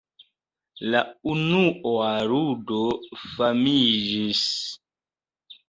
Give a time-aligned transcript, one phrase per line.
[0.95, 1.01] La
[1.33, 2.81] unua ludo
[3.37, 4.43] famiĝis.